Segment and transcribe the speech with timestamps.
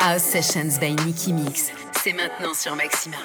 [0.00, 1.70] House Sessions by Nicky Mix.
[2.02, 3.18] C'est maintenant sur Maxima.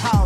[0.00, 0.23] How.